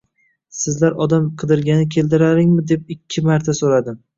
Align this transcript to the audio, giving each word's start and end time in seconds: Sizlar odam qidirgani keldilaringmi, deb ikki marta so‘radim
Sizlar 0.59 0.95
odam 1.05 1.27
qidirgani 1.43 1.87
keldilaringmi, 1.97 2.67
deb 2.73 2.91
ikki 2.97 3.25
marta 3.29 3.57
so‘radim 3.63 4.05